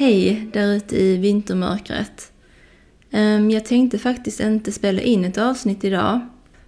[0.00, 2.32] Hej där ute i vintermörkret.
[3.10, 6.20] Ehm, jag tänkte faktiskt inte spela in ett avsnitt idag.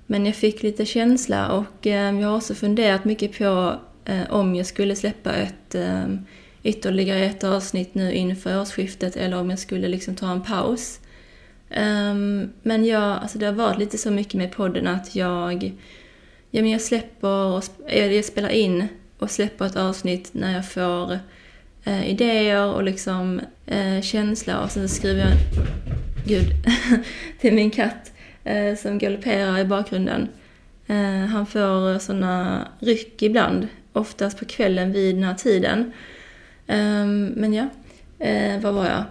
[0.06, 4.54] Men jag fick lite känsla och ehm, jag har också funderat mycket på eh, om
[4.54, 6.18] jag skulle släppa ett ehm,
[6.62, 11.00] ytterligare ett avsnitt nu inför årsskiftet eller om jag skulle liksom ta en paus.
[12.62, 15.72] Men jag, alltså det har varit lite så mycket med podden att jag,
[16.50, 21.18] ja men jag släpper, och, jag spelar in och släpper ett avsnitt när jag får
[21.84, 25.32] eh, idéer och liksom eh, känsla och sen skriver jag,
[26.26, 26.52] gud,
[27.40, 28.12] till min katt
[28.44, 30.28] eh, som galopperar i bakgrunden.
[30.86, 35.92] Eh, han får sådana ryck ibland, oftast på kvällen vid den här tiden.
[36.66, 37.68] Ehm, men ja,
[38.18, 39.04] eh, vad var jag?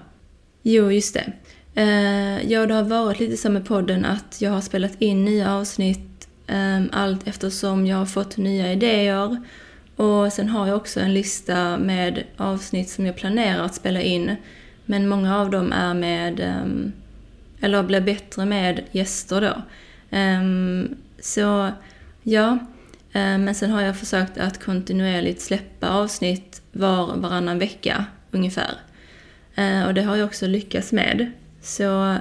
[0.62, 1.32] Jo, just det.
[1.76, 5.56] Eh, ja, det har varit lite så med podden att jag har spelat in nya
[5.56, 9.44] avsnitt ehm, allt eftersom jag har fått nya idéer
[10.02, 14.36] och sen har jag också en lista med avsnitt som jag planerar att spela in.
[14.86, 16.92] Men många av dem är med, ehm,
[17.62, 19.62] eller blir bättre med gäster då.
[20.10, 21.72] Ehm, så
[22.24, 22.58] ja,
[23.14, 28.74] ehm, men sen har jag försökt att kontinuerligt släppa avsnitt var varannan vecka ungefär.
[29.88, 31.32] Och det har jag också lyckats med.
[31.62, 32.18] Så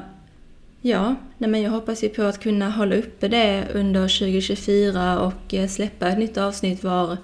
[0.81, 5.55] ja, nej men jag hoppas ju på att kunna hålla uppe det under 2024 och
[5.55, 7.17] eh, släppa ett nytt avsnitt var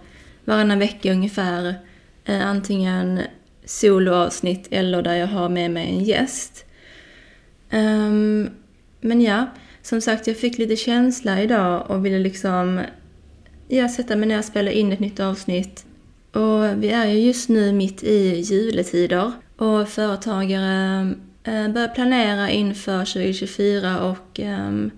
[0.46, 1.74] varannan vecka ungefär.
[2.24, 3.20] Eh, antingen
[3.64, 6.64] soloavsnitt eller där jag har med mig en gäst.
[7.70, 8.50] Um,
[9.00, 9.46] men ja,
[9.82, 12.80] som sagt jag fick lite känsla idag och ville liksom
[13.68, 15.86] ja, sätta mig ner och spela in ett nytt avsnitt.
[16.32, 21.14] Och vi är ju just nu mitt i juletider och företagare
[21.44, 24.90] eh, börjar planera inför 2024 och um,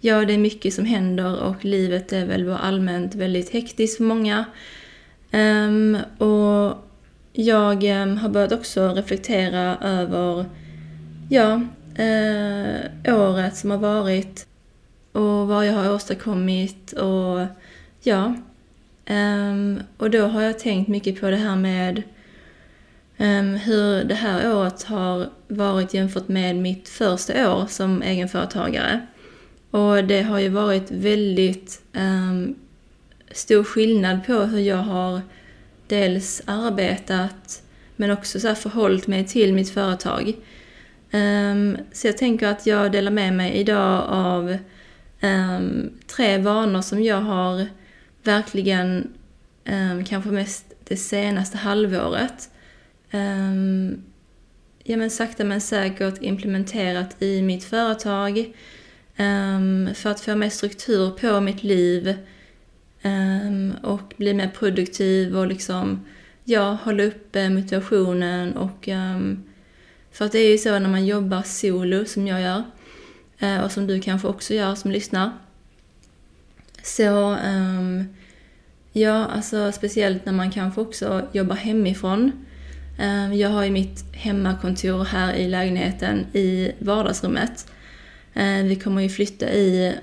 [0.00, 4.44] ja, det är mycket som händer och livet är väl allmänt väldigt hektiskt för många.
[5.32, 6.76] Um, och
[7.32, 10.44] jag um, har börjat också reflektera över
[11.30, 11.60] ja,
[11.98, 14.46] uh, året som har varit
[15.12, 17.46] och vad jag har åstadkommit och
[18.02, 18.34] ja.
[19.10, 22.02] Um, och då har jag tänkt mycket på det här med
[23.64, 29.06] hur det här året har varit jämfört med mitt första år som egenföretagare.
[29.70, 32.54] Och det har ju varit väldigt um,
[33.30, 35.20] stor skillnad på hur jag har
[35.86, 37.62] dels arbetat
[37.96, 40.32] men också så här förhållit mig till mitt företag.
[41.12, 44.56] Um, så jag tänker att jag delar med mig idag av
[45.22, 47.66] um, tre vanor som jag har
[48.22, 49.08] verkligen,
[49.68, 52.50] um, kanske mest det senaste halvåret,
[54.84, 58.52] ja men sakta men säkert implementerat i mitt företag
[59.94, 62.16] för att få mer struktur på mitt liv,
[63.06, 66.04] Ehm, och bli mer produktiv och liksom,
[66.44, 69.44] ja, hålla uppe motivationen och um,
[70.12, 72.62] för att det är ju så när man jobbar solo som jag gör
[73.42, 75.30] uh, och som du kanske också gör som lyssnar.
[76.82, 78.08] Så um,
[78.92, 82.32] ja, alltså speciellt när man kanske också jobbar hemifrån.
[83.34, 87.72] jag har ju mitt hemmakontor här i lägenheten i vardagsrummet.
[88.36, 89.94] Uh, vi kommer ju flytta i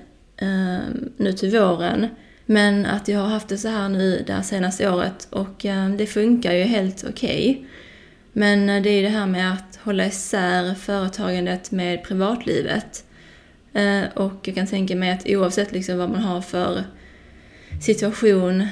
[1.16, 2.08] nu till våren
[2.46, 6.06] men att jag har haft det så här nu det senaste året och eh, det
[6.06, 7.50] funkar ju helt okej.
[7.50, 7.66] Okay.
[8.32, 13.04] Men eh, det är ju det här med att hålla isär företagandet med privatlivet.
[13.72, 16.84] Eh, och jag kan tänka mig att oavsett liksom vad man har för
[17.80, 18.66] situation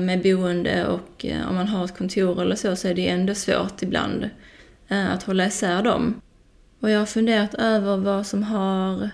[0.00, 3.82] med boende och om man har ett kontor eller så, så är det ändå svårt
[3.82, 4.30] ibland
[4.88, 6.20] att hålla isär dem.
[6.80, 9.10] Och jag har funderat över vad som har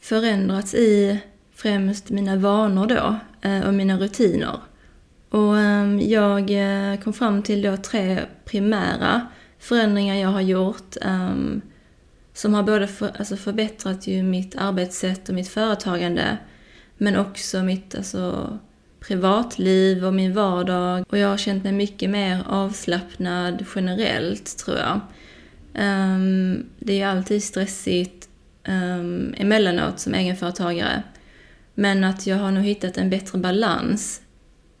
[0.00, 1.20] förändrats i
[1.54, 4.60] främst mina vanor då Eh, och mina rutiner.
[5.30, 9.26] Och ehm, jag eh, kom fram till då tre primära
[9.58, 11.60] förändringar jag har gjort ehm,
[12.32, 16.38] som har både för, alltså förbättrat ju mitt arbetssätt och mitt företagande
[16.98, 18.58] men också mitt alltså,
[19.00, 21.04] privatliv och min vardag.
[21.08, 25.00] Och jag har känt mig mycket mer avslappnad generellt, tror jag.
[25.84, 28.28] Um, det är alltid stressigt
[28.68, 31.02] um, emellanåt som egenföretagare.
[31.80, 34.22] Men att jag har nog hittat en bättre balans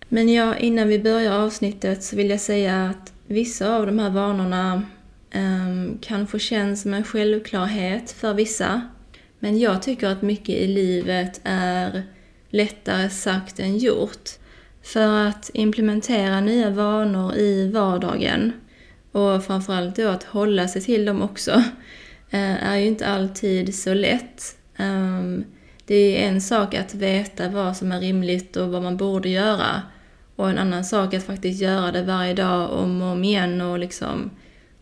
[0.08, 4.10] Men ja, innan vi börjar avsnittet så vill jag säga att vissa av de här
[4.10, 4.82] vanorna
[5.30, 8.82] ehm, um, kanske känns som en självklarhet för vissa.
[9.38, 12.02] Men jag tycker att mycket i livet är
[12.50, 14.30] lättare sagt än gjort.
[14.82, 18.52] För att implementera nya vanor i vardagen
[19.12, 21.52] och framförallt då att hålla sig till dem också
[22.30, 24.56] eh, är ju inte alltid så lätt.
[24.76, 25.44] Ehm,
[25.88, 29.82] det är en sak att veta vad som är rimligt och vad man borde göra
[30.36, 33.78] och en annan sak att faktiskt göra det varje dag om och om igen och
[33.78, 34.30] liksom,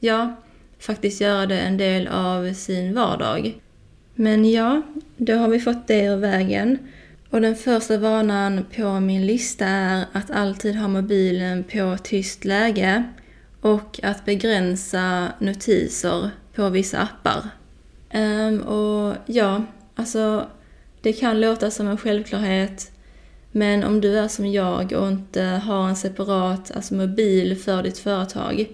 [0.00, 0.36] ja,
[0.78, 3.60] faktiskt göra det en del av sin vardag.
[4.14, 4.82] Men ja,
[5.16, 6.78] då har vi fått det ur vägen.
[7.30, 13.04] Och den första vanan på min lista är att alltid ha mobilen på tyst läge
[13.60, 17.48] och att begränsa notiser på vissa appar.
[18.14, 19.62] Um, och ja,
[19.94, 20.46] alltså
[21.06, 22.92] det kan låta som en självklarhet
[23.52, 27.98] men om du är som jag och inte har en separat alltså mobil för ditt
[27.98, 28.66] företag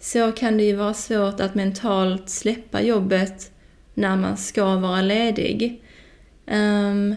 [0.00, 3.52] så kan det ju vara svårt att mentalt släppa jobbet
[3.94, 5.82] när man ska vara ledig.
[6.46, 7.16] Um,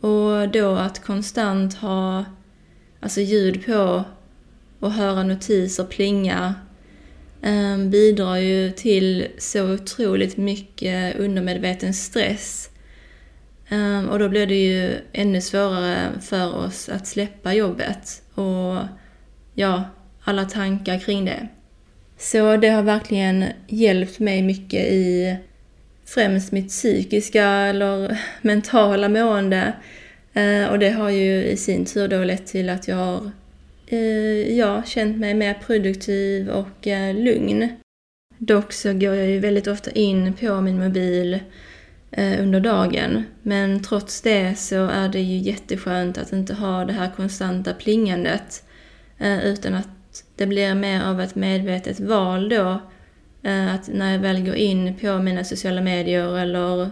[0.00, 2.24] och då att konstant ha
[3.00, 4.04] alltså ljud på
[4.80, 6.54] och höra notiser plinga
[7.42, 12.70] um, bidrar ju till så otroligt mycket undermedveten stress.
[13.70, 18.78] Um, och då blir det ju ännu svårare för oss att släppa jobbet och
[19.54, 19.84] ja,
[20.24, 21.48] alla tankar kring det.
[22.18, 25.36] Så det har verkligen hjälpt mig mycket i
[26.04, 29.72] främst mitt psykiska eller mentala mående.
[30.34, 33.30] Ehm, och det har ju i sin tur då lett till att jag har
[33.86, 37.68] eh, ja, känt mig mer produktiv och eh, lugn.
[38.38, 41.40] Dock så går jag ju väldigt ofta in på min mobil
[42.10, 43.24] Eh, under dagen.
[43.42, 48.64] Men trots det så är det ju jätteskönt att inte ha det här konstanta plingandet.
[49.18, 52.80] Eh, utan att det blir mer av ett medvetet val då
[53.42, 56.90] eh, att när jag väl går in på mina sociala medier eller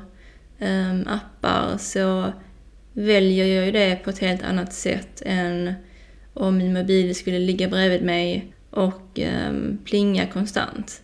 [0.59, 2.33] ehm, appar så
[2.93, 5.75] väljer jag ju det på ett helt annat sätt än
[6.35, 11.03] om min mobil skulle ligga bredvid mig och ehm, plinga konstant.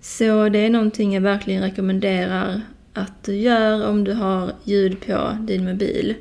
[0.00, 2.62] Så det är någonting jag verkligen rekommenderar
[2.92, 6.14] att du gör om du har ljud på din mobil.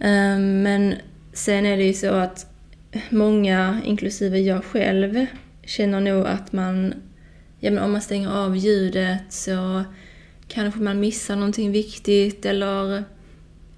[0.00, 0.94] Ehm, men
[1.32, 2.46] sen är det ju så att
[3.10, 5.26] många, inklusive jag själv,
[5.66, 6.94] känner nog att man
[7.60, 9.84] ja, men om man stänger av ljudet så
[10.48, 13.04] kanske man missar någonting viktigt eller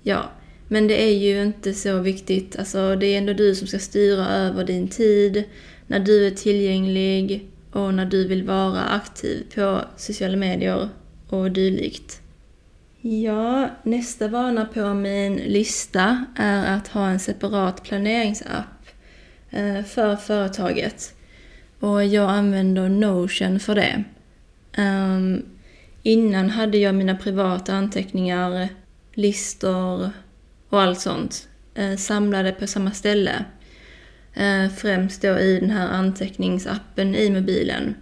[0.03, 0.31] ja.
[0.69, 2.57] Men det är ju inte så viktigt.
[2.57, 5.45] Alltså, det är ändå du som ska styra över din tid,
[5.87, 10.89] när du är tillgänglig och när du vill vara aktiv på sociala medier
[11.29, 12.23] och dylikt.
[13.09, 18.87] Ja, nästa vana på min lista är att ha en separat planeringsapp
[19.51, 21.15] eh, för företaget.
[21.81, 24.05] Och jag använder Notion för det.
[24.73, 25.43] Ehm,
[26.03, 28.69] innan hade jag mina privata anteckningar,
[29.15, 30.11] listor
[30.69, 33.45] och allt sånt eh, samlade på samma ställe.
[34.35, 37.95] Eh, främst då i den här anteckningsappen i mobilen.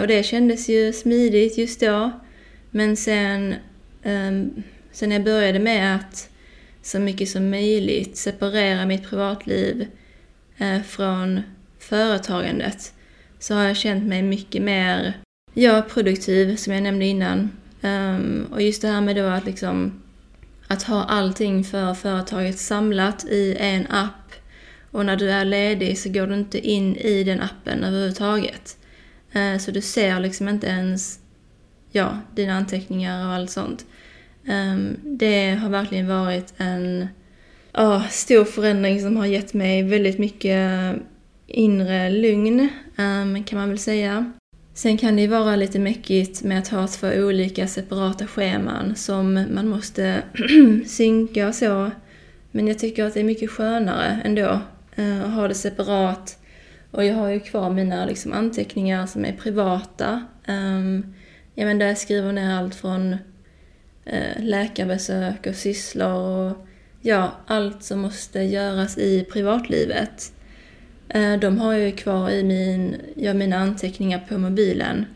[0.00, 2.10] Och det kändes ju smidigt just då.
[2.70, 3.54] Men sen,
[4.06, 4.62] Ehm,
[4.92, 6.28] sen jag började med att
[6.82, 9.86] så mycket som möjligt separera mitt privatliv
[10.58, 11.40] eh, från
[11.78, 12.92] företagandet
[13.38, 15.12] så har jag känt mig mycket mer
[15.54, 17.50] ja, produktiv, som jag nämnde innan.
[17.82, 20.02] Ehm, och just det här med då att liksom
[20.66, 24.32] att ha allting för företaget samlat i en app
[24.90, 28.76] och när du är ledig så går du inte in i den appen överhuvudtaget.
[29.32, 31.20] Eh, så du ser liksom inte ens
[31.96, 33.86] ja, dina anteckningar och allt sånt.
[34.46, 37.08] Ehm, det har verkligen varit en
[37.74, 40.94] oh, stor förändring som har gett mig väldigt mycket
[41.46, 44.32] inre lugn, ehm, kan man väl säga.
[44.74, 49.46] Sen kan det ju vara lite mäckigt med att ha två olika separata scheman som
[49.54, 50.22] man måste
[50.86, 51.90] synka och så.
[52.50, 54.60] Men jag tycker att det är mycket skönare ändå
[54.96, 56.38] eh, att ha det separat.
[56.90, 60.26] Och jag har ju kvar mina liksom, anteckningar som är privata.
[60.48, 61.14] Um,
[61.56, 63.16] ja, men där jag skriver ner allt från
[64.04, 66.66] eh, läkarbesök och sysslor och
[67.00, 70.32] ja, allt som måste göras i privatlivet.
[71.08, 75.06] Eh, de har jag ju kvar i min, ja, mina anteckningar på mobilen.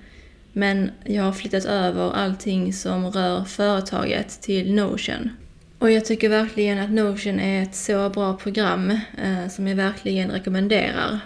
[0.52, 5.30] Men jag har flyttat över allting som rör företaget till Notion.
[5.78, 10.30] Och jag tycker verkligen att Notion är ett så bra program eh, som jag verkligen
[10.30, 11.20] rekommenderar.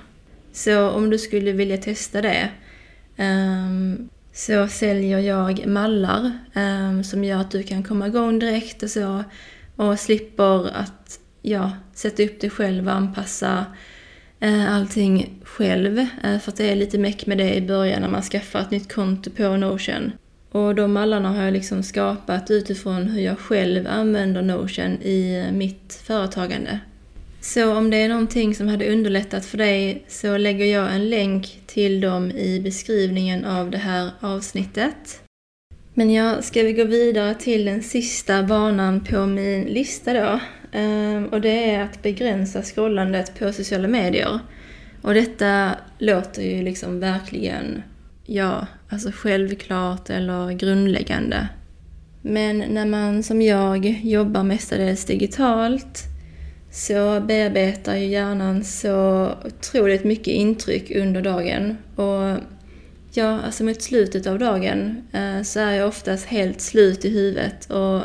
[0.53, 2.49] Så om du skulle vilja testa det
[3.17, 3.94] eh,
[4.35, 9.25] så säljer jag mallar eh, som gör att du kan komma igång direkt och så
[9.77, 13.67] och slipper att ja, sätta upp det själv och anpassa
[14.41, 15.99] eh, allting själv.
[15.99, 18.71] Eh, för att det är lite meck med det i början när man skaffar ett
[18.71, 20.13] nytt konto på Notion.
[20.51, 25.53] Och de mallarna har jag liksom skapat utifrån hur jag själv använder Notion i eh,
[25.53, 26.81] mitt företagande.
[27.45, 31.61] Så om det är någonting som hade underlättat för dig så lägger jag en länk
[31.67, 35.21] till dem i beskrivningen av det här avsnittet.
[35.95, 40.41] Men ja, ska vi gå vidare till den sista banan på min lista då?
[40.73, 44.39] Ehm, och det är att begränsa scrollandet på sociala medier.
[45.03, 47.83] Och detta låter ju liksom verkligen,
[48.27, 51.49] ja, alltså självklart eller grundläggande.
[52.23, 56.14] Men när man som jag jobbar mestadels digitalt
[56.75, 61.77] så bearbetar ju hjärnan så otroligt mycket intryck under dagen.
[61.97, 62.39] Och
[63.13, 67.71] ja, alltså mot slutet av dagen eh, så är jag oftast helt slut i huvudet
[67.71, 68.03] och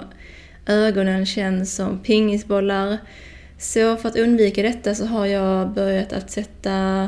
[0.65, 2.97] ögonen känns som pingisbollar.
[3.57, 7.07] Så för att undvika detta så har jag börjat att sätta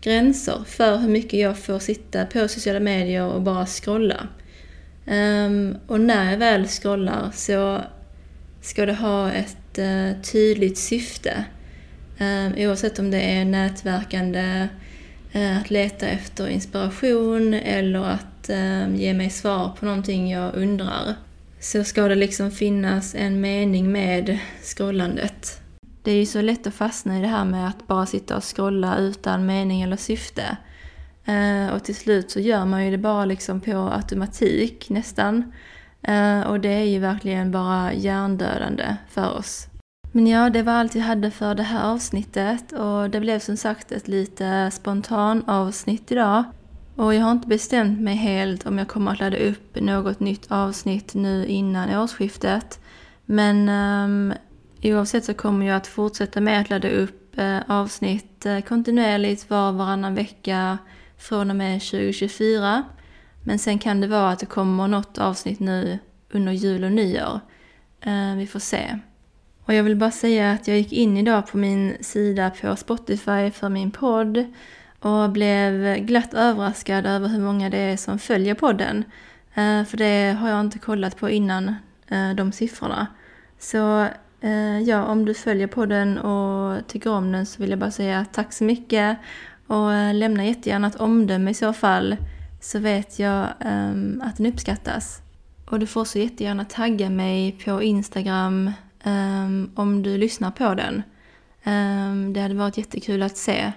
[0.00, 4.28] gränser för hur mycket jag får sitta på sociala medier och bara scrolla.
[5.06, 7.80] Ehm, och när jag väl scrollar så
[8.60, 11.44] ska det ha ett Eh, tydligt syfte.
[12.18, 14.68] Ehm, oavsett om det är nätverkande,
[15.32, 21.14] eh, att leta efter inspiration eller att ehm, ge mig svar på någonting jag undrar.
[21.60, 25.60] Så ska det liksom finnas en mening med scrollandet.
[26.02, 28.56] Det är ju så lätt att fastna i det här med att bara sitta och
[28.56, 30.56] scrolla utan mening eller syfte.
[31.24, 35.52] Eh, och till slut så gör man ju det bara liksom på automatik nästan.
[36.02, 39.66] Eh, och det är ju verkligen bara hjärndödande för oss.
[40.12, 43.56] Men ja, det var allt jag hade för det här avsnittet och det blev som
[43.56, 46.44] sagt ett lite spontan avsnitt idag.
[46.96, 50.46] Och jag har inte bestämt mig helt om jag kommer att ladda upp något nytt
[50.48, 52.80] avsnitt nu innan årsskiftet.
[53.24, 54.34] Men um,
[54.82, 59.68] oavsett så kommer jag att fortsätta med att ladda upp uh, avsnitt uh, kontinuerligt var
[59.68, 60.78] och varannan vecka
[61.18, 62.82] från och med 2024.
[63.44, 65.98] Men sen kan det vara att det kommer något avsnitt nu
[66.30, 67.40] under jul och nyår.
[68.00, 68.98] Eh, vi får se.
[69.64, 73.50] Och jag vill bara säga att jag gick in idag på min sida på Spotify
[73.50, 74.44] för min podd
[75.00, 79.04] och blev glatt överraskad över hur många det är som följer podden.
[79.54, 81.74] Eh, för det har jag inte kollat på innan
[82.08, 83.06] eh, de siffrorna.
[83.58, 84.06] Så
[84.86, 88.52] ja, om du följer podden och tycker om den så vill jag bara säga tack
[88.52, 89.18] så mycket
[89.66, 92.16] och lämna jättegärna ett omdöme i så fall
[92.60, 95.22] så vet jag um, att den uppskattas.
[95.66, 98.70] Och du får så jättegärna tagga mig på Instagram
[99.04, 101.02] um, om du lyssnar på den.
[101.64, 103.72] Um, det hade varit jättekul att se.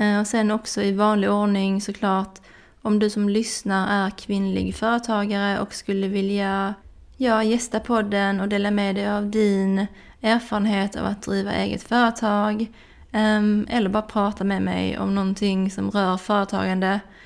[0.00, 2.38] Uh, och sen också i vanlig ordning såklart,
[2.82, 6.74] om du som lyssnar är kvinnlig företagare och skulle vilja
[7.16, 9.86] ja, gästa podden och dela med dig av din
[10.20, 12.66] erfarenhet av att driva eget företag
[13.12, 17.19] um, eller bara prata med mig om någonting som rör företagande uh,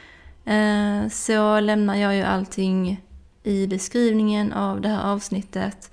[0.45, 3.03] Eh, så lämnar jag ju allting
[3.43, 5.91] i beskrivningen av det här avsnittet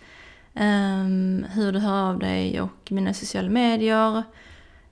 [0.54, 4.24] ehm, hur du hör av dig och mina sociala medier.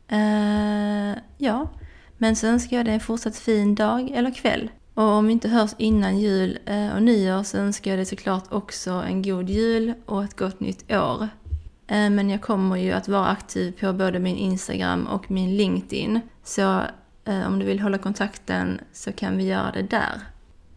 [0.07, 1.69] Eh, ja,
[2.17, 4.69] men så önskar jag dig en fortsatt fin dag eller kväll.
[4.93, 8.51] Och om vi inte hörs innan jul eh, och nyår så önskar jag dig såklart
[8.51, 11.27] också en god jul och ett gott nytt år.
[11.91, 16.19] Men jag kommer ju att vara aktiv på både min Instagram och min LinkedIn.
[16.43, 16.81] Så
[17.29, 20.21] Eh, om du vill hålla kontakten så kan vi göra det där.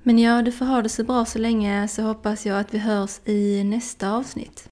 [0.03, 2.79] Men ja, du får ha det så bra så länge så hoppas jag att vi
[2.79, 4.72] hörs i nästa avsnitt.